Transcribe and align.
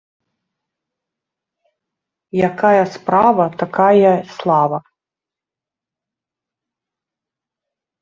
Якая 2.49 2.81
справа, 2.95 3.45
такая 3.61 3.93
й 4.23 4.27
слава 4.41 4.77